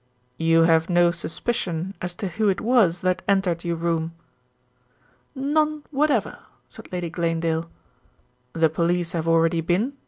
[0.39, 4.15] "You have no suspicion as to who it was that entered your room?"
[5.35, 6.39] "None whatever,"
[6.69, 7.69] said Lady Glanedale.
[8.53, 9.93] "The police have already been?"